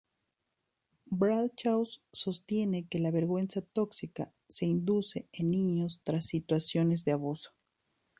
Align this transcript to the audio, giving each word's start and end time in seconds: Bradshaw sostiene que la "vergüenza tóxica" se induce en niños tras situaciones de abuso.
Bradshaw 1.11 1.85
sostiene 2.11 2.87
que 2.87 2.97
la 2.97 3.11
"vergüenza 3.11 3.61
tóxica" 3.61 4.33
se 4.49 4.65
induce 4.65 5.29
en 5.31 5.45
niños 5.45 6.01
tras 6.03 6.25
situaciones 6.25 7.05
de 7.05 7.11
abuso. 7.11 7.51